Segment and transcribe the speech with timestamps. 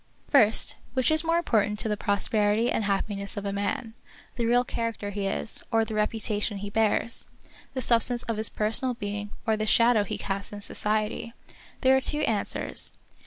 [0.31, 3.93] First, which is more important to the prosperity and happiness of a man,
[4.35, 7.27] the real character he is, or the reputation he bears}
[7.75, 11.33] the substance of his personal being, or the shadow he casts in society}
[11.81, 12.93] There are two answers.